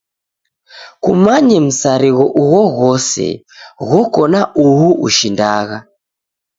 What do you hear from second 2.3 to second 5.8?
ughjoghose ghoko na uhu ushindagha.